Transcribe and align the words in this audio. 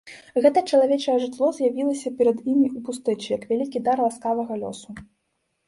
Гэтае 0.43 0.61
чалавечае 0.71 1.17
жытло 1.23 1.49
з'явілася 1.57 2.13
перад 2.23 2.41
імі 2.53 2.67
ў 2.77 2.87
пустэчы, 2.89 3.27
як 3.37 3.47
вялікі 3.53 3.85
дар 3.91 3.97
ласкавага 4.09 4.53
лёсу. 4.67 5.01